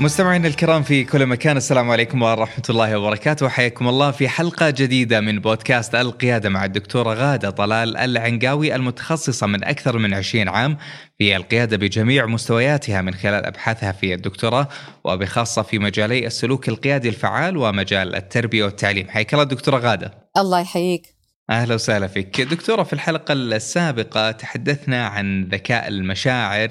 [0.00, 3.48] مستمعينا الكرام في كل مكان السلام عليكم ورحمة الله وبركاته.
[3.48, 9.64] حياكم الله في حلقة جديدة من بودكاست القيادة مع الدكتورة غادة طلال العنقاوي المتخصصة من
[9.64, 10.76] أكثر من 20 عام
[11.18, 14.68] في القيادة بجميع مستوياتها من خلال أبحاثها في الدكتوراه
[15.04, 19.08] وبخاصة في مجالي السلوك القيادي الفعال ومجال التربية والتعليم.
[19.08, 20.30] حياك الله دكتورة غادة.
[20.36, 21.02] الله يحييك.
[21.50, 22.40] أهلا وسهلا فيك.
[22.40, 26.68] دكتورة في الحلقة السابقة تحدثنا عن ذكاء المشاعر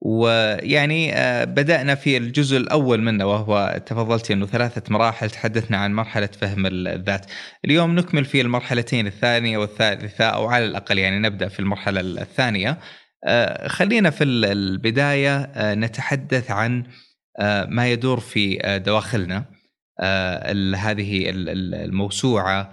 [0.00, 6.26] ويعني آه، بدأنا في الجزء الأول منه وهو تفضلتي أنه ثلاثة مراحل تحدثنا عن مرحلة
[6.26, 7.26] فهم الذات.
[7.64, 12.78] اليوم نكمل في المرحلتين الثانية والثالثة أو على الأقل يعني نبدأ في المرحلة الثانية.
[13.24, 16.84] آه، خلينا في البداية آه، نتحدث عن
[17.68, 19.44] ما يدور في دواخلنا
[20.76, 22.70] هذه الموسوعة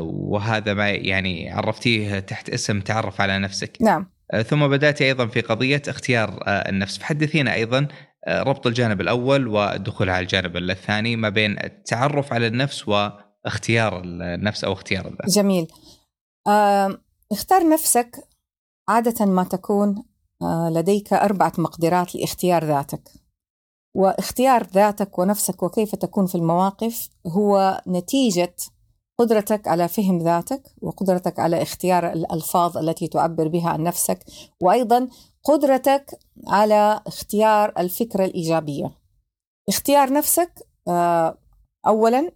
[0.00, 3.76] وهذا ما يعني عرفتيه تحت اسم تعرف على نفسك.
[3.80, 4.17] نعم.
[4.46, 6.98] ثم بدأت أيضا في قضية اختيار آه، النفس.
[6.98, 7.88] فحدثينا أيضا
[8.26, 14.64] آه، ربط الجانب الأول والدخول على الجانب الثاني ما بين التعرف على النفس واختيار النفس
[14.64, 15.30] أو اختيار الذات.
[15.30, 15.66] جميل.
[17.32, 18.16] اختار نفسك
[18.88, 20.04] عادة ما تكون
[20.70, 23.02] لديك أربعة مقدرات لاختيار ذاتك.
[23.94, 28.54] واختيار ذاتك ونفسك وكيف تكون في المواقف هو نتيجة
[29.20, 34.24] قدرتك على فهم ذاتك وقدرتك على اختيار الألفاظ التي تعبر بها عن نفسك
[34.60, 35.08] وأيضا
[35.44, 38.90] قدرتك على اختيار الفكرة الإيجابية.
[39.68, 40.52] اختيار نفسك
[40.88, 41.38] آه،
[41.86, 42.32] اولا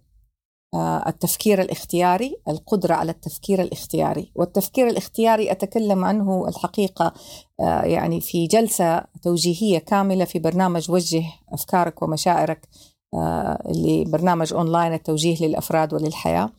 [0.73, 4.31] آه، التفكير الاختياري القدرة على التفكير الاختياري.
[4.35, 7.13] والتفكير الاختياري أتكلم عنه الحقيقة
[7.59, 11.23] آه، يعني في جلسة توجيهية كاملة في برنامج وجه
[11.53, 12.69] أفكارك ومشاعرك
[13.69, 16.49] اللي برنامج أونلاين التوجيه للأفراد وللحياة.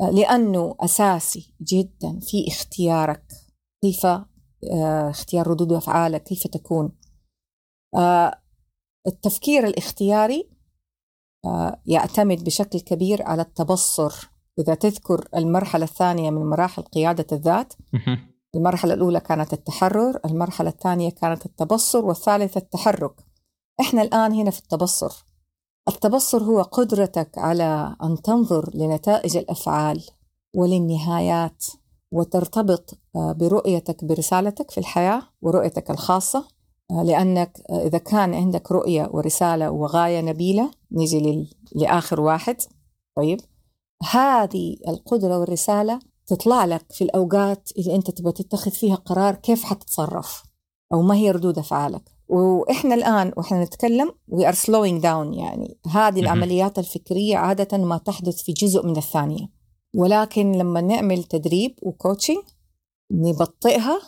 [0.00, 3.24] لأنه أساسي جدا في اختيارك
[3.82, 4.06] كيف
[4.72, 6.92] آه، اختيار ردود أفعالك كيف تكون.
[7.96, 8.42] آه،
[9.06, 10.50] التفكير الاختياري
[11.44, 14.30] آه، يعتمد بشكل كبير على التبصر.
[14.58, 17.74] إذا تذكر المرحلة الثانية من مراحل قيادة الذات
[18.54, 23.14] المرحلة الأولى كانت التحرر المرحلة الثانية كانت التبصر والثالثة التحرك.
[23.80, 25.24] إحنا الآن هنا في التبصر.
[25.88, 30.06] التبصر هو قدرتك على أن تنظر لنتائج الأفعال
[30.56, 31.64] وللنهايات
[32.12, 36.48] وترتبط آه، برؤيتك برسالتك في الحياة ورؤيتك الخاصة.
[36.90, 42.56] آه، لأنك آه، إذا كان عندك رؤية ورسالة وغاية نبيلة نيجي لآخر واحد.
[43.16, 43.40] طيب
[44.10, 50.42] هذه القدرة والرسالة تطلع لك في الأوقات اللي أنت تبغى تتخذ فيها قرار كيف حتتصرف
[50.92, 52.13] أو ما هي ردود أفعالك.
[52.28, 55.76] وإحنا الآن وإحنا نتكلم we are slowing down يعني.
[55.90, 59.46] هذه العمليات الفكرية عادة ما تحدث في جزء من الثانية.
[59.96, 62.44] ولكن لما نعمل تدريب و coaching
[63.12, 64.00] نبطئها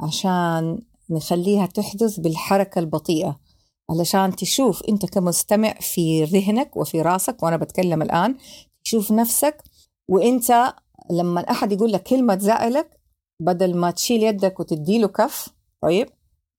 [0.00, 0.78] عشان
[1.10, 3.44] نخليها تحدث بالحركة البطيئة.
[3.90, 8.36] علشان تشوف أنت كمستمع في ذهنك وفي راسك وأنا بتكلم الآن
[8.84, 9.62] تشوف نفسك
[10.08, 10.74] وأنت
[11.10, 13.00] لما أحد يقول لك كلمة تزعلك
[13.40, 15.48] بدل ما تشيل يدك وتديله كف
[15.80, 16.08] طيب؟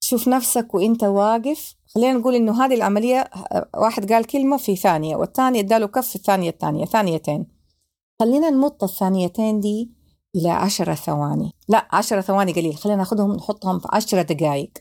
[0.06, 1.76] تشوف نفسك وإنت واقف.
[1.96, 3.30] خلينا نقول إنه هذه العملية
[3.78, 7.48] واحد قال كلمة في ثانية والثاني إداله كف في الثانية الثانية ثانيتين.
[8.20, 9.92] خلينا نمط الثانيتين دي
[10.36, 11.52] إلى عشرة ثواني.
[11.70, 12.76] لا عشرة ثواني قليل.
[12.76, 14.72] خلينا ناخذهم نحطهم في عشرة دقائق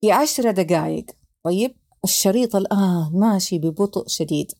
[0.00, 1.06] في عشرة دقائق
[1.44, 4.52] طيب الشريط الآن ماشي ببطء شديد.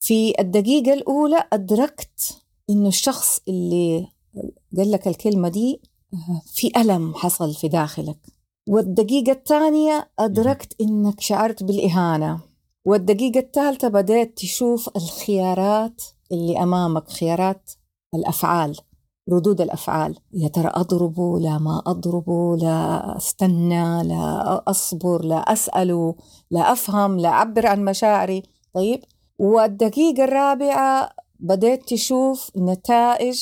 [0.00, 4.06] في الدقيقة الأولى أدركت إنه الشخص اللي
[4.76, 5.80] قال لك الكلمة دي
[6.46, 8.37] في ألم حصل في داخلك.
[8.68, 12.40] والدقيقة الثانية أدركت إنك شعرت بالإهانة.
[12.84, 16.02] والدقيقة الثالثة بدأت تشوف الخيارات
[16.32, 17.70] اللي أمامك خيارات
[18.14, 18.76] الأفعال
[19.32, 20.18] ردود الأفعال.
[20.32, 24.02] يا ترى أضربه لا ما أضربه لا أستنى.
[24.02, 25.24] لا أصبر.
[25.24, 26.14] لا أسأله
[26.50, 27.18] لا أفهم.
[27.18, 28.42] لا أعبر عن مشاعري.
[28.74, 29.00] طيب.
[29.38, 31.10] والدقيقة الرابعة
[31.40, 33.40] بدأت تشوف نتائج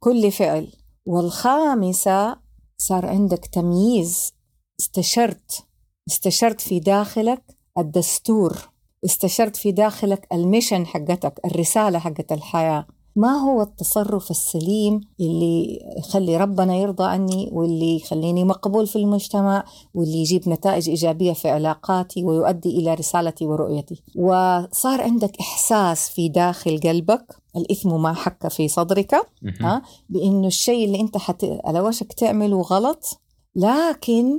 [0.00, 0.72] كل فعل.
[1.06, 2.36] والخامسة
[2.78, 4.37] صار عندك تمييز
[4.80, 5.64] استشرت
[6.08, 7.42] استشرت في داخلك
[7.78, 8.68] الدستور
[9.04, 12.86] استشرت في داخلك الميشن حقتك الرسالة حقت الحياة.
[13.16, 19.64] ما هو التصرف السليم اللي يخلي ربنا يرضى عني واللي يخليني مقبول في المجتمع
[19.94, 26.80] واللي يجيب نتائج إيجابية في علاقاتي ويؤدي إلى رسالتي ورؤيتي؟ وصار عندك إحساس في داخل
[26.80, 29.14] قلبك الإثم ما حك في صدرك
[29.60, 31.44] ها؟ بإنه الشيء اللي أنت حت...
[31.64, 33.20] على وشك تعمله غلط
[33.56, 34.38] لكن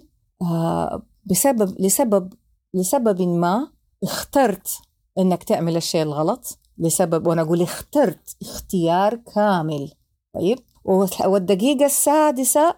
[1.26, 2.34] بسبب لسبب
[2.74, 3.72] لسبب ما
[4.04, 4.78] اخترت
[5.18, 9.92] إنك تعمل الشيء الغلط لسبب وأنا أقول اخترت اختيار كامل.
[10.36, 10.60] طيب؟
[11.26, 12.76] والدقيقة السادسة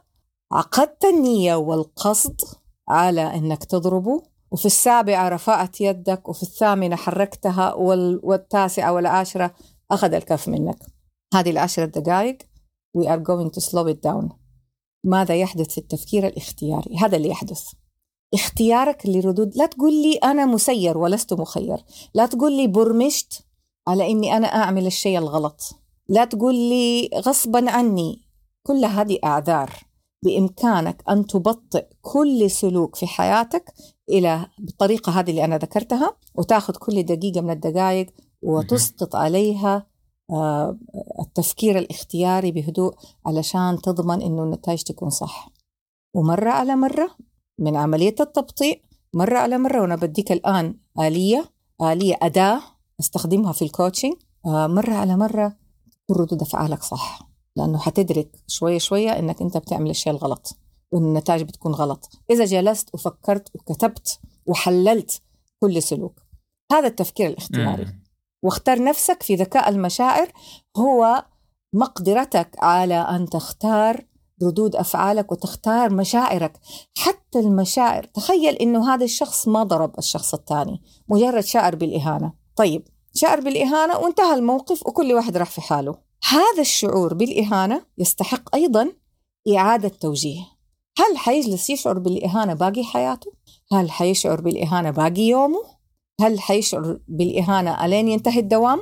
[0.52, 2.42] عقدت النية والقصد
[2.90, 7.74] على إنك تضربه وفي السابعة رفعت يدك وفي الثامنة حركتها
[8.24, 9.56] والتاسعة والعاشرة
[9.92, 10.80] أخذ الكف منك.
[11.34, 12.38] هذه العشر دقائق
[12.98, 14.41] we are going to slow it down.
[15.04, 17.64] ماذا يحدث في التفكير الاختياري؟ هذا اللي يحدث.
[18.34, 19.56] اختيارك لردود.
[19.56, 21.84] لا تقول لي أنا مسير ولست مخير.
[22.16, 23.46] لا تقول لي برمجت
[23.88, 25.62] على إني أنا أعمل الشيء الغلط.
[26.10, 28.22] لا تقول لي غصبا عني.
[28.64, 29.72] كل هذه أعذار
[30.24, 33.74] بإمكانك أن تبطئ كل سلوك في حياتك
[34.10, 38.08] إلى بالطريقة هذه اللي أنا ذكرتها وتأخذ كل دقيقة من الدقائق
[38.42, 39.88] وتسقط عليها
[41.20, 42.94] التفكير الاختياري بهدوء
[43.26, 45.50] علشان تضمن إنه النتائج تكون صح.
[46.14, 47.10] ومرة على مرة
[47.60, 48.82] من عملية التبطيء
[49.14, 51.46] مرة على مرة وأنا بديك الآن آلية
[51.82, 52.62] آلية أداة
[53.00, 54.14] أستخدمها في الكوتشنج
[54.46, 55.56] آه، مرة على مرة
[55.92, 57.30] تكون ردود أفعالك صح.
[57.56, 60.58] لأنه حتدرك شوية شوية إنك أنت بتعمل الشيء الغلط
[60.92, 62.10] وإن النتائج بتكون غلط.
[62.30, 65.22] إذا جلست وفكرت وكتبت وحللت
[65.60, 66.20] كل سلوك
[66.72, 68.01] هذا التفكير الاختياري.
[68.44, 70.32] واختار نفسك في ذكاء المشاعر
[70.78, 71.26] هو
[71.74, 74.06] مقدرتك على أن تختار
[74.44, 76.60] ردود أفعالك وتختار مشاعرك
[76.98, 83.40] حتى المشاعر تخيل إنه هذا الشخص ما ضرب الشخص الثاني مجرد شعر بالإهانة طيب شعر
[83.40, 85.96] بالإهانة وانتهى الموقف وكل واحد راح في حاله
[86.30, 88.92] هذا الشعور بالإهانة يستحق أيضا
[89.56, 90.42] إعادة توجيه
[90.98, 93.32] هل حيجلس يشعر بالإهانة باقي حياته؟
[93.72, 95.60] هل حيشعر بالإهانة باقي يومه؟
[96.22, 98.80] هل حيشعر بالإهانة ألين ينتهي الدوام؟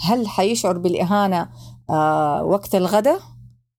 [0.00, 1.48] هل حيشعر بالإهانة
[1.90, 3.20] آه وقت الغداء؟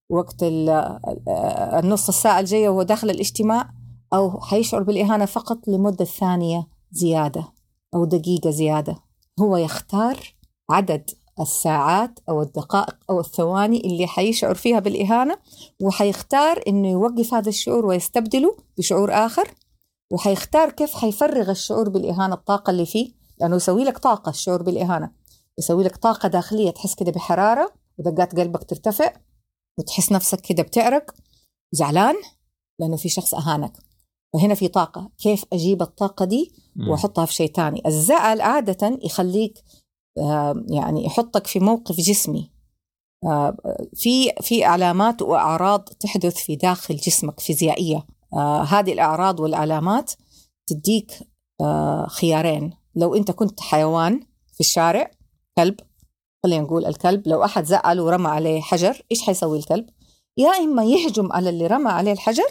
[0.10, 3.70] وقت آه، النص الساعة الجاية وهو داخل الاجتماع
[4.14, 7.54] أو حيشعر بالإهانة فقط لمدة ثانية زيادة
[7.94, 8.96] أو دقيقة زيادة
[9.40, 10.18] هو يختار
[10.70, 11.10] عدد
[11.40, 15.38] الساعات أو الدقائق أو الثواني اللي حيشعر فيها بالإهانة
[15.82, 19.48] وحيختار إنه يوقف هذا الشعور ويستبدله بشعور آخر
[20.12, 25.12] وحيختار كيف حيفرغ الشعور بالإهانة الطاقة اللي فيه لأنه يسوي لك طاقة الشعور بالإهانة.
[25.60, 29.14] يسوي لك طاقة داخلية تحس كده بحرارة ودقات قلبك ترتفع
[29.80, 31.12] وتحس نفسك كده بتعرق
[31.72, 32.16] زعلان
[32.80, 33.78] لأنه في شخص أهانك.
[34.34, 35.12] وهنا في طاقة.
[35.18, 36.54] كيف أجيب الطاقة دي
[36.90, 39.64] وأحطها في شيء تاني؟ الزعل عادة يخليك
[40.70, 42.52] يعني يحطك في موقف جسمي.
[43.94, 48.08] في في علامات وأعراض تحدث في داخل جسمك فيزيائية.
[48.68, 50.12] هذه الأعراض والعلامات
[50.68, 51.12] تديك
[52.08, 52.74] خيارين.
[52.96, 54.20] لو أنت كنت حيوان
[54.54, 55.12] في الشارع
[55.58, 55.76] كلب
[56.44, 59.90] خلينا نقول الكلب لو أحد زعل ورمى عليه حجر إيش حيسوي الكلب؟
[60.38, 62.48] يا إما يهجم على اللي رمى عليه الحجر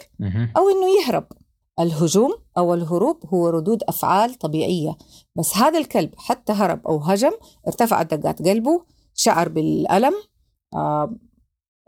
[0.57, 1.27] أو إنه يهرب.
[1.81, 4.97] الهجوم أو الهروب هو ردود أفعال طبيعية.
[5.39, 7.33] بس هذا الكلب حتى هرب أو هجم
[7.67, 8.85] ارتفعت دقات قلبه
[9.15, 10.15] شعر بالألم
[10.75, 11.15] آه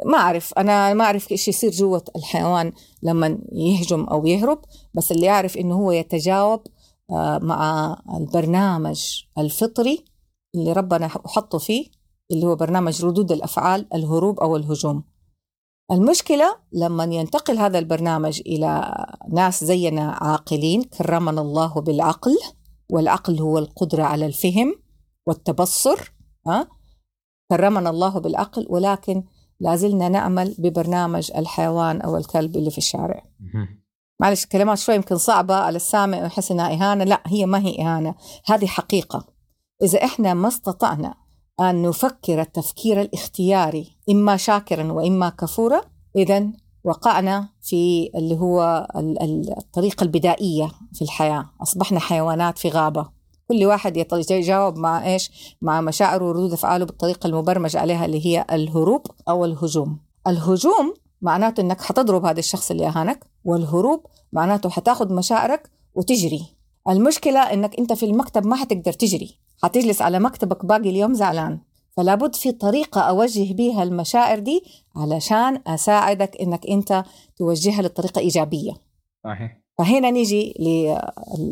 [0.07, 2.73] ما أعرف أنا ما أعرف إيش يصير جوة الحيوان
[3.03, 4.61] لما يهجم أو يهرب
[4.95, 6.61] بس اللي أعرف إنه هو يتجاوب
[7.11, 10.05] آه مع البرنامج الفطري
[10.55, 11.87] اللي ربنا حطه فيه
[12.31, 15.05] اللي هو برنامج ردود الأفعال الهروب أو الهجوم.
[15.91, 18.95] المشكلة لما ينتقل هذا البرنامج إلى
[19.33, 22.37] ناس زينا عاقلين كرمنا الله بالعقل
[22.91, 24.75] والعقل هو القدرة على الفهم
[25.27, 26.13] والتبصر
[26.47, 26.69] ها
[27.51, 29.25] كرمنا الله بالعقل ولكن
[29.61, 33.23] لازلنا نعمل ببرنامج الحيوان أو الكلب اللي في الشارع.
[34.21, 37.05] معلش كلمات شوي يمكن صعبة على السامع ويحس إنها إهانة.
[37.05, 38.15] لا هي ما هي إهانة
[38.47, 39.27] هذه حقيقة.
[39.83, 41.15] إذا إحنا ما استطعنا
[41.61, 45.81] أن نفكر التفكير الاختياري إما شاكرا وإما كفورا
[46.17, 46.47] إذا
[46.85, 48.89] وقعنا في اللي هو
[49.59, 51.51] الطريقة البدائية في الحياة.
[51.63, 53.18] أصبحنا حيوانات في غابة.
[53.49, 53.97] كل واحد
[54.31, 59.99] يجاوب مع إيش؟ مع مشاعره وردود أفعاله بالطريقة المبرمج عليها اللي هي الهروب أو الهجوم.
[60.27, 66.43] الهجوم معناته أنك حتضرب هذا الشخص اللي أهانك والهروب معناته حتاخذ مشاعرك وتجري.
[66.89, 69.39] المشكلة أنك أنت في المكتب ما حتقدر تجري.
[69.63, 71.59] حتجلس على مكتبك باقي اليوم زعلان.
[71.97, 74.65] فلا بد في طريقة أوجه بيها المشاعر دي
[74.97, 77.05] علشان أساعدك إنك أنت
[77.37, 78.73] توجهها للطريقة إيجابية.
[79.25, 79.59] صحيح.
[79.79, 80.55] فهنا نيجي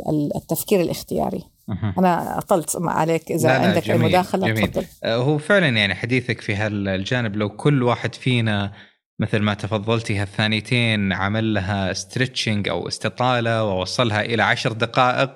[0.08, 1.55] للتفكير الاختياري.
[1.99, 4.68] أنا اطلت عليك إذا لا لا عندك جميل اي مداخلة جميل.
[4.68, 8.73] تفضل آه، هو فعلا يعني حديثك في هالجانب لو كل واحد فينا
[9.20, 15.35] مثل ما تفضلتي هالثانيتين عمل لها stretching أو استطالة ووصلها إلى عشر دقائق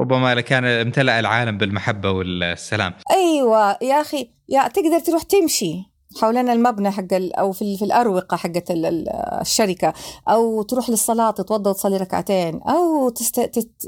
[0.00, 2.94] ربما لكان امتلأ العالم بالمحبة والسلام.
[3.10, 8.64] أيوه يا أخي يا تقدر تروح تمشي حوالين المبنى حق أو في في الأروقة حقت
[8.70, 9.92] الشركة.
[10.28, 12.60] أو تروح للصلاة تتوضأ وتصلي ركعتين.
[12.62, 13.08] أو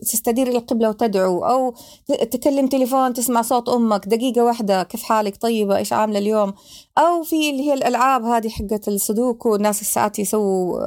[0.02, 1.44] تستدير إلى القبلة وتدعو.
[1.44, 1.74] أو
[2.30, 4.08] تكلم تليفون تسمع صوت أمك.
[4.08, 4.82] دقيقة واحدة.
[4.82, 5.76] كيف حالك؟ طيبة.
[5.76, 6.54] إيش عاملة اليوم؟
[6.98, 9.54] أو في اللي هي الألعاب هذه حقت السودوكو.
[9.54, 10.80] الناس الساعات يسووا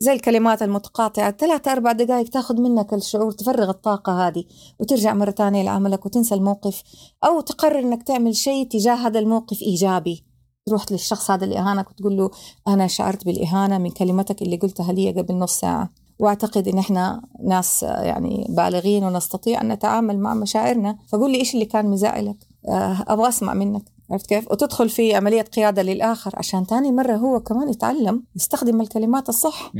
[0.00, 1.30] زي الكلمات المتقاطعة.
[1.30, 4.44] ثلاثة أربع دقائق تاخذ منك الشعور تفرغ الطاقة هذه.
[4.80, 6.82] وترجع مرة ثانية لعملك وتنسى الموقف.
[7.24, 10.33] أو تقرر أنك تعمل شيء تجاه هذا الموقف إيجابي.
[10.66, 12.30] تروح للشخص هذا اللي أهانك وتقول له
[12.68, 15.90] أنا شعرت بالإهانة من كلمتك اللي قلتها لي قبل نص ساعة.
[16.18, 20.98] وأعتقد إن إحنا ناس يعني بالغين ونستطيع أن نتعامل مع مشاعرنا.
[21.08, 22.36] فقول لي إيش اللي كان مزعلك؟
[22.68, 23.82] آه، أبغى أسمع منك.
[24.10, 29.28] عرفت كيف؟ وتدخل في عملية قيادة للآخر عشان ثاني مرة هو كمان يتعلم يستخدم الكلمات
[29.28, 29.72] الصح.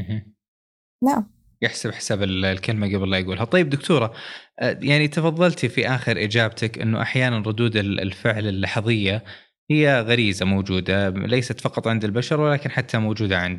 [1.02, 1.30] نعم.
[1.62, 3.44] يحسب حساب الكلمة قبل لا يقولها.
[3.44, 4.12] طيب دكتورة
[4.60, 9.24] آه، يعني تفضلتي في آخر إجابتك أنه أحيانا ردود الفعل اللحظية
[9.70, 13.58] هي غريزة موجودة ليست فقط عند البشر ولكن حتى موجودة عند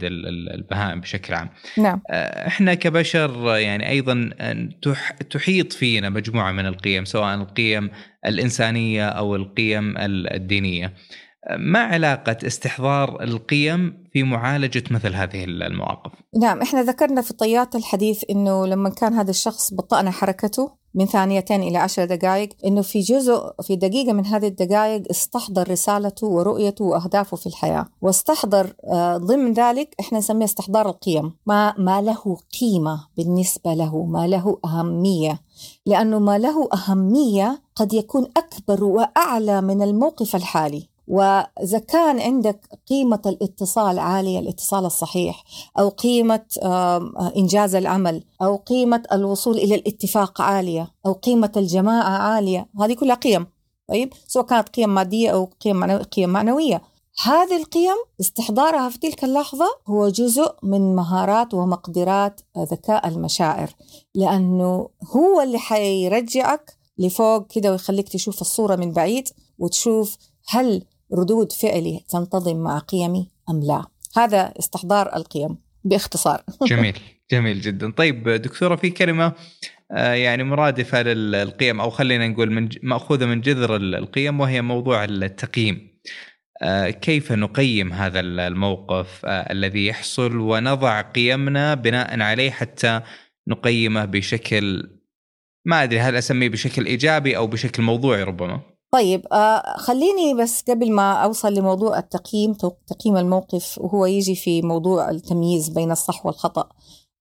[0.53, 1.49] البهائم بشكل عام.
[1.77, 2.01] نعم.
[2.09, 4.29] آه، إحنا كبشر يعني أيضا
[5.29, 7.89] تحيط فينا مجموعة من القيم سواء القيم
[8.25, 10.93] الإنسانية أو القيم الدينية.
[11.57, 18.23] ما علاقة استحضار القيم في معالجة مثل هذه المواقف؟ نعم إحنا ذكرنا في طيات الحديث
[18.29, 20.84] إنه لما كان هذا الشخص بطأنا حركته.
[20.95, 26.27] من ثانيتين إلى عشر دقائق إنه في جزء في دقيقة من هذه الدقائق استحضر رسالته
[26.27, 27.85] ورؤيته وأهدافه في الحياة.
[28.01, 31.33] واستحضر آه، ضمن ذلك إحنا نسميه استحضار القيم.
[31.45, 35.39] ما, ما له قيمة بالنسبة له ما له أهمية.
[35.85, 40.94] لأنه ما له أهمية قد يكون أكبر وأعلى من الموقف الحالي.
[41.07, 45.43] وإذا كان عندك قيمة الاتصال عالية الاتصال الصحيح
[45.79, 46.45] أو قيمة
[47.37, 53.47] إنجاز العمل أو قيمة الوصول إلى الاتفاق عالية أو قيمة الجماعة عالية هذه كلها قيم.
[53.87, 56.81] طيب؟ سواء كانت قيم مادية أو قيم قيم معنوية.
[57.23, 63.69] هذه القيم استحضارها في تلك اللحظة هو جزء من مهارات ومقدرات ذكاء المشاعر
[64.15, 69.27] لأنه هو اللي حيرجعك لفوق كده ويخليك تشوف الصورة من بعيد
[69.59, 70.83] وتشوف هل
[71.13, 73.85] ردود فعلي تنتظم مع قيمي أم لا؟
[74.17, 76.43] هذا استحضار القيم باختصار.
[76.71, 76.99] جميل
[77.31, 77.91] جميل جدا.
[77.91, 79.33] طيب دكتورة في كلمة
[79.91, 85.95] آه، يعني مرادفة للقيم أو خلينا نقول من مأخوذة من جذر القيم وهي موضوع التقييم.
[86.61, 93.01] آه، كيف نقيم هذا الموقف آه، الذي يحصل ونضع قيمنا بناء عليه حتى
[93.47, 94.89] نقيمه بشكل
[95.65, 100.91] ما أدري هل أسميه بشكل إيجابي أو بشكل موضوعي ربما؟ طيب آه خليني بس قبل
[100.91, 102.53] ما أوصل لموضوع التقييم
[102.87, 106.69] تقييم الموقف وهو يجي في موضوع التمييز بين الصح والخطأ.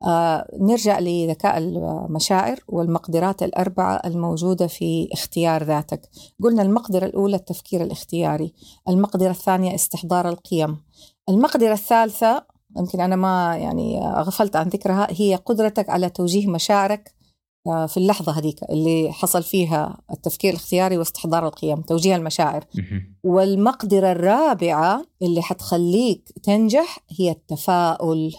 [0.07, 6.00] آه نرجع لذكاء المشاعر والمقدرات الأربعة الموجودة في اختيار ذاتك.
[6.43, 8.52] قلنا المقدرة الأولى التفكير الاختياري
[8.88, 10.76] المقدرة الثانية استحضار القيم.
[11.28, 12.47] المقدرة الثالثة
[12.78, 17.14] يمكن أنا ما يعني غفلت عن ذكرها هي قدرتك على توجيه مشاعرك
[17.64, 22.64] في اللحظة هذيك اللي حصل فيها التفكير الاختياري واستحضار القيم توجيه المشاعر.
[23.25, 28.35] والمقدرة الرابعة اللي حتخليك تنجح هي التفاؤل.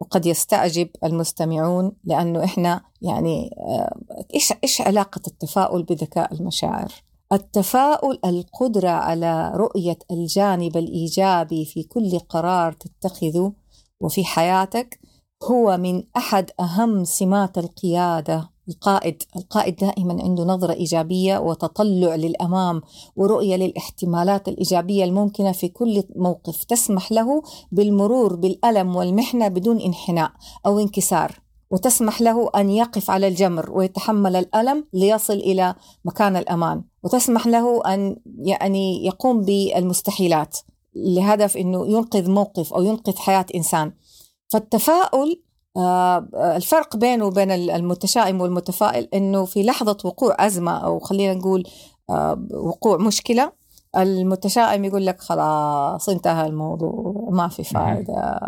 [0.00, 4.00] وقد يستعجب المستمعون لأنه إحنا يعني آه،
[4.34, 6.92] إيش إيش علاقة التفاؤل بذكاء المشاعر؟
[7.32, 13.52] التفاؤل القدرة على رؤية الجانب الإيجابي في كل قرار تتخذه
[14.00, 15.00] وفي حياتك
[15.44, 18.50] هو من أحد أهم سمات القيادة.
[18.68, 22.82] القائد القائد دائما عنده نظرة إيجابية وتطلع للأمام
[23.16, 27.42] ورؤية للاحتمالات الإيجابية الممكنة في كل موقف تسمح له
[27.72, 30.30] بالمرور بالألم والمحنة بدون انحناء
[30.66, 31.40] أو انكسار.
[31.70, 36.84] وتسمح له أن يقف على الجمر ويتحمل الألم ليصل إلى مكان الأمان.
[37.02, 40.58] وتسمح له أن يعني يقوم بالمستحيلات.
[40.94, 43.92] لهدف إنه ينقذ موقف أو ينقذ حياة إنسان.
[44.48, 45.42] فالتفاؤل
[45.76, 51.64] آه، الفرق بينه وبين المتشائم والمتفائل إنه في لحظة وقوع أزمة أو خلينا نقول
[52.10, 53.52] آه، وقوع مشكلة
[53.96, 58.40] المتشائم يقول لك خلاص انتهى الموضوع ما في فائده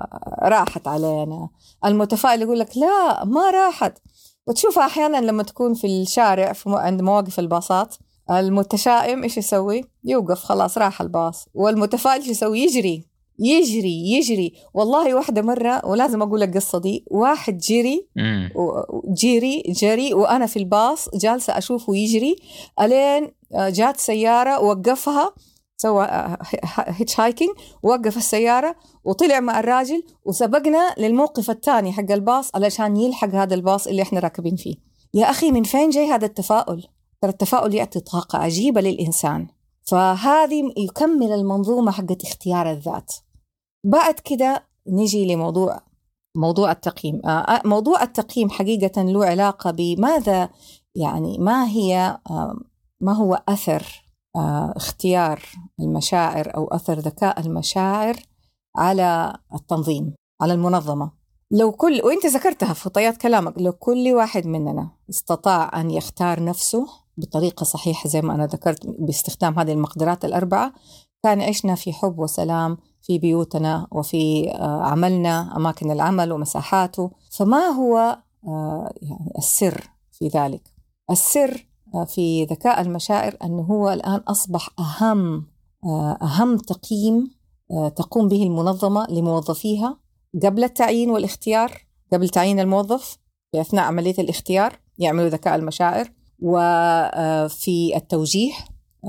[0.43, 1.49] راحت علينا.
[1.85, 3.99] المتفائل يقول لك لا ما راحت.
[4.47, 7.95] وتشوفها أحيانا لما تكون في الشارع في عند مواقف الباصات
[8.31, 11.49] المتشائم إيش يسوي؟ يوقف خلاص راح الباص.
[11.55, 13.10] والمتفائل إيش يسوي؟ يجري.
[13.41, 18.07] يجري يجري والله واحدة مرة ولازم أقول القصة دي واحد جري.
[19.09, 22.37] جري جري وأنا في الباص جالسة أشوفه يجري
[22.81, 25.35] ألين آه، جات سيارة وقفها
[25.77, 26.09] سوى
[26.75, 27.51] hitchhiking
[27.83, 34.03] وقف السيارة وطلع مع الراجل وسبقنا للموقف الثاني حق الباص علشان يلحق هذا الباص اللي
[34.03, 34.75] إحنا راكبين فيه
[35.15, 36.85] يا أخي من فين جاي هذا التفاؤل؟
[37.21, 39.47] ترى التفاؤل يعطي طاقة عجيبة للإنسان
[39.85, 43.13] فهذه يكمل المنظومة حقت اختيار الذات
[43.85, 45.81] بعد كده نجي لموضوع
[46.37, 47.21] موضوع التقييم.
[47.25, 50.49] آه، آه، موضوع التقييم حقيقة له علاقة بماذا؟
[50.95, 52.57] يعني ما هي آه،
[53.01, 54.11] ما هو أثر
[54.77, 55.43] اختيار
[55.81, 58.17] المشاعر أو أثر ذكاء المشاعر
[58.77, 61.11] على التنظيم على المنظمة؟
[61.51, 66.87] لو كل وأنت ذكرتها في طيات كلامك لو كل واحد مننا استطاع أن يختار نفسه
[67.17, 70.73] بطريقة صحيحة زي ما أنا ذكرت باستخدام هذه المقدرات الأربعة
[71.23, 77.11] كان عشنا في حب وسلام في بيوتنا وفي آه، عملنا أماكن العمل ومساحاته.
[77.31, 80.63] فما هو آه، يعني السر في ذلك؟
[81.11, 85.47] السر آه، في ذكاء المشاعر أنه هو الآن أصبح أهم
[86.23, 87.31] أهم تقييم
[87.97, 89.99] تقوم به المنظمة لموظفيها
[90.43, 91.73] قبل التعيين والاختيار
[92.13, 93.19] قبل تعيين الموظف
[93.53, 96.13] في أثناء عملية الاختيار يعملوا ذكاء المشاعر.
[96.43, 98.53] وفي التوجيه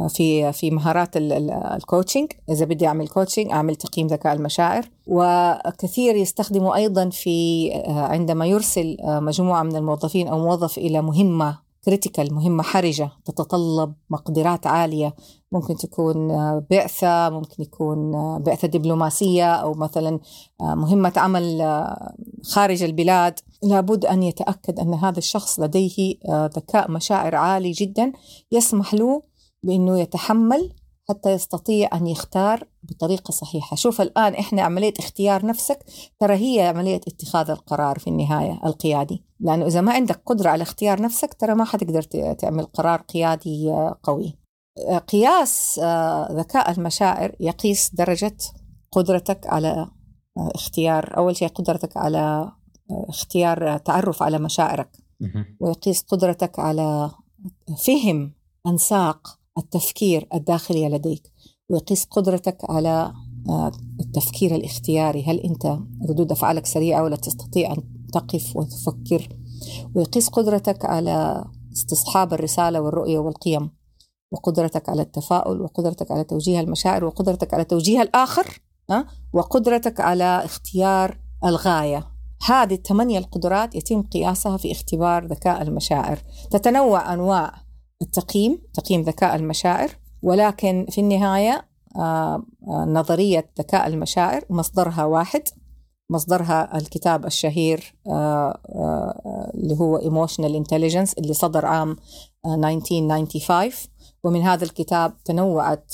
[0.09, 4.89] في في مهارات ال coaching إذا بدي أعمل coaching أعمل تقييم ذكاء المشاعر.
[5.07, 12.63] وكثير يستخدموا أيضا في عندما يرسل مجموعة من الموظفين أو موظف إلى مهمة critical مهمة
[12.63, 15.15] حرجة تتطلب مقدرات عالية.
[15.51, 20.19] ممكن تكون آه، بعثة ممكن يكون آه، بعثة دبلوماسية أو مثلا
[20.61, 21.61] آه، مهمة عمل
[22.43, 23.39] خارج البلاد.
[23.63, 28.11] لابد أن يتأكد أن هذا الشخص لديه ذكاء مشاعر عالي جدا
[28.51, 29.23] يسمح له
[29.63, 30.73] بأنه يتحمل
[31.09, 33.75] حتى يستطيع أن يختار بطريقة صحيحة.
[33.75, 35.85] شوف الآن إحنا عملية اختيار نفسك
[36.19, 39.23] ترى هي عملية اتخاذ القرار في النهاية القيادي.
[39.39, 42.01] لأنه إذا ما عندك قدرة على اختيار نفسك ترى ما حتقدر
[42.33, 44.39] تعمل قرار قيادي آه، قوي.
[44.89, 48.37] آه، قياس آه، ذكاء المشاعر يقيس درجة
[48.91, 49.87] قدرتك على
[50.37, 51.17] اختيار.
[51.17, 52.51] أول شيء قدرتك على
[52.91, 54.97] اختيار تعرف على مشاعرك.
[55.59, 57.11] ويقيس قدرتك على
[57.85, 58.33] فهم
[58.67, 61.31] أنساق التفكير الداخلي لديك
[61.69, 63.13] ويقيس قدرتك على
[63.49, 65.23] آه، التفكير الاختياري.
[65.23, 65.79] هل أنت
[66.09, 69.37] ردود أفعالك سريعة ولا تستطيع أن تقف وتفكر؟
[69.95, 73.69] ويقيس قدرتك على استصحاب الرسالة والرؤية والقيم
[74.31, 78.61] وقدرتك على التفاؤل وقدرتك على توجيه المشاعر وقدرتك على توجيه الآخر
[79.33, 82.07] وقدرتك على اختيار الغاية.
[82.45, 86.19] هذه الثمانية القدرات يتم قياسها في اختبار ذكاء المشاعر.
[86.51, 87.53] تتنوع أنواع
[88.01, 89.89] التقييم تقييم ذكاء المشاعر
[90.21, 95.43] ولكن في النهاية آه، آه، نظرية ذكاء المشاعر مصدرها واحد
[96.11, 101.95] مصدرها الكتاب الشهير آه، اللي هو Emotional Intelligence اللي صدر عام
[102.45, 103.71] 1995
[104.23, 105.93] ومن هذا الكتاب تنوعت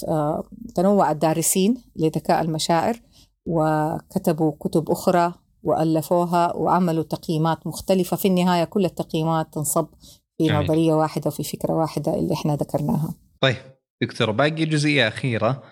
[0.75, 3.01] تنوع الدارسين لذكاء المشاعر
[3.45, 8.17] وكتبوا كتب أخرى وألفوها وعملوا تقييمات مختلفة.
[8.17, 9.87] في النهاية كل التقييمات تنصب
[10.37, 10.63] في جميل.
[10.63, 13.15] نظرية واحدة وفي فكرة واحدة اللي إحنا ذكرناها.
[13.41, 13.55] طيب
[14.01, 15.63] دكتور باقي جزئية أخيرة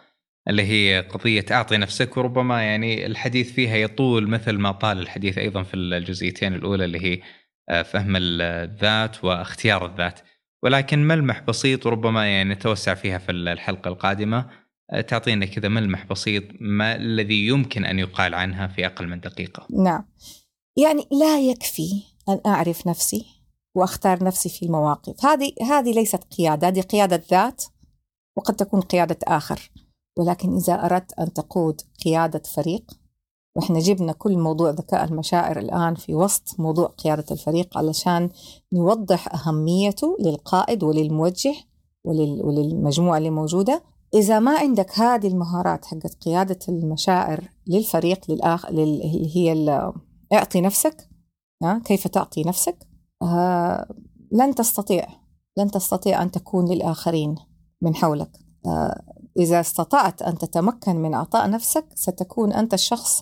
[0.47, 5.63] اللي هي قضية أعطي نفسك وربما يعني الحديث فيها يطول مثل ما طال الحديث أيضا
[5.63, 7.21] في الجزئيتين الأولى اللي هي
[7.69, 10.19] آه، فهم الذات واختيار الذات
[10.63, 14.49] ولكن ملمح بسيط وربما يعني نتوسع فيها في الحلقة القادمة
[14.91, 19.67] آه، تعطينا كذا ملمح بسيط ما الذي يمكن أن يقال عنها في أقل من دقيقة.
[19.83, 20.05] نعم.
[20.77, 23.25] يعني لا يكفي أن أعرف نفسي
[23.75, 25.25] وأختار نفسي في المواقف.
[25.25, 27.63] هذه هذه ليست قيادة هذه قيادة ذات
[28.37, 29.71] وقد تكون قيادة آخر.
[30.17, 32.91] ولكن إذا أردت أن تقود قيادة فريق
[33.55, 38.29] وإحنا جبنا كل موضوع ذكاء المشاعر الآن في وسط موضوع قيادة الفريق علشان
[38.73, 41.55] نوضح أهميته للقائد وللموجه
[42.03, 42.41] ولل...
[42.43, 43.83] وللمجموعة اللي موجودة.
[44.13, 48.71] إذا ما عندك هذه المهارات حقت قيادة المشاعر للفريق للآخ...
[48.71, 49.01] لل...
[49.35, 49.93] هي ال...
[50.33, 51.09] اعطي نفسك
[51.85, 52.84] كيف تعطي نفسك؟
[54.31, 55.07] لن تستطيع
[55.57, 57.35] لن تستطيع أن تكون للآخرين
[57.81, 58.31] من حولك.
[58.65, 59.01] آه،
[59.39, 63.21] إذا استطعت أن تتمكن من عطاء نفسك ستكون أنت الشخص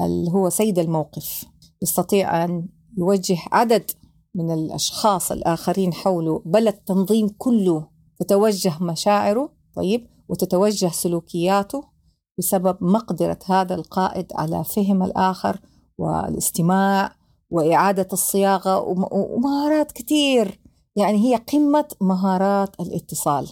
[0.00, 1.44] اللي هو سيد الموقف.
[1.82, 2.68] يستطيع أن
[2.98, 3.90] يوجه عدد
[4.34, 11.84] من الأشخاص الآخرين حوله بل التنظيم كله تتوجه مشاعره طيب وتتوجه سلوكياته
[12.38, 15.60] بسبب مقدرة هذا القائد على فهم الآخر
[15.98, 17.15] والاستماع
[17.50, 18.78] وإعادة الصياغة
[19.12, 20.60] ومهارات كثير
[20.96, 23.48] يعني هي قمة مهارات الاتصال.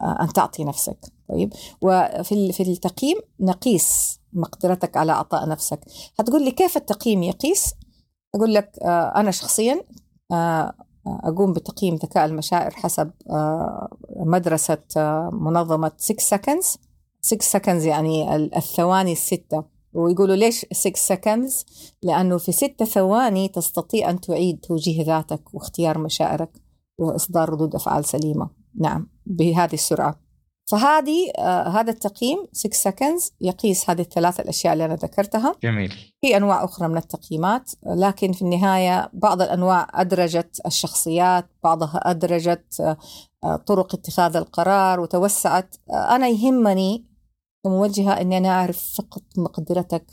[0.00, 0.98] آه، أن تعطي نفسك.
[1.28, 1.52] طيب.
[1.82, 5.80] وفي في التقييم نقيس مقدرتك على عطاء نفسك.
[6.20, 7.74] هتقول لي كيف التقييم يقيس؟
[8.34, 9.82] أقول لك آه، أنا شخصيا
[10.32, 10.74] آه،
[11.06, 13.10] أقوم بتقييم ذكاء المشاعر حسب
[14.16, 14.78] مدرسة
[15.32, 16.76] منظمة 6 seconds.
[17.20, 19.77] 6 seconds يعني الثواني الستة.
[19.92, 21.64] ويقولوا ليش 6 seconds
[22.02, 26.50] لأنه في ستة ثواني تستطيع أن تعيد توجيه ذاتك واختيار مشاعرك
[26.98, 28.50] وإصدار ردود أفعال سليمة.
[28.80, 30.20] نعم بهذه السرعة.
[30.70, 35.54] فهذه آه هذا التقييم 6 seconds يقيس هذه الثلاث الأشياء اللي أنا ذكرتها.
[35.62, 35.92] جميل.
[36.20, 42.80] في أنواع أخرى من التقييمات لكن في النهاية بعض الأنواع أدرجت الشخصيات بعضها أدرجت
[43.44, 45.76] آه طرق اتخاذ القرار وتوسعت.
[45.90, 47.04] آه أنا يهمني
[47.64, 50.04] كموجهة أني أنا أعرف فقط مقدرتك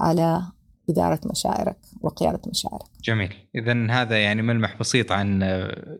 [0.00, 0.42] على
[0.90, 2.86] إدارة مشاعرك وقيادة مشاعرك.
[3.04, 3.34] جميل.
[3.56, 5.40] إذا هذا يعني ملمح بسيط عن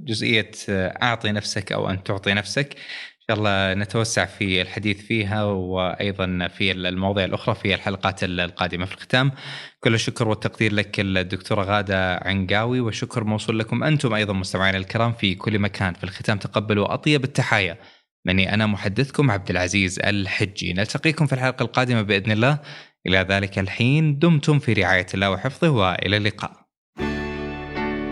[0.00, 2.76] جزئية أعطي نفسك أو أن تعطي نفسك.
[2.76, 8.94] إن شاء الله نتوسع في الحديث فيها وأيضا في المواضيع الأخرى في الحلقات القادمة في
[8.94, 9.32] الختام.
[9.80, 15.34] كل الشكر والتقدير لك الدكتورة غادة عنقاوي وشكر موصول لكم أنتم أيضا مستمعينا الكرام في
[15.34, 15.94] كل مكان.
[15.94, 17.78] في الختام تقبلوا أطيب التحايا.
[18.26, 20.72] مني أنا محدثكم عبد العزيز الحجي.
[20.72, 22.58] نلتقيكم في الحلقة القادمة بإذن الله.
[23.06, 26.52] إلى ذلك الحين دمتم في رعاية الله وحفظه وإلى اللقاء.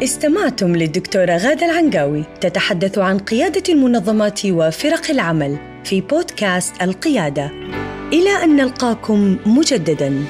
[0.02, 7.50] استمعتم للدكتورة غادة العنقاوي تتحدث عن قيادة المنظمات وفرق العمل في بودكاست القيادة.
[8.12, 10.24] إلى أن نلقاكم مجدداً.